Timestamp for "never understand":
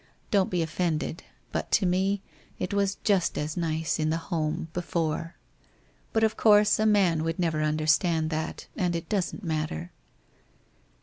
7.37-8.31